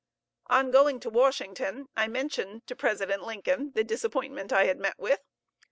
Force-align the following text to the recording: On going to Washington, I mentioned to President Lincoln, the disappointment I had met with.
On 0.47 0.71
going 0.71 0.99
to 1.01 1.11
Washington, 1.11 1.85
I 1.95 2.07
mentioned 2.07 2.65
to 2.65 2.75
President 2.75 3.21
Lincoln, 3.21 3.71
the 3.75 3.83
disappointment 3.83 4.51
I 4.51 4.65
had 4.65 4.79
met 4.79 4.97
with. 4.97 5.19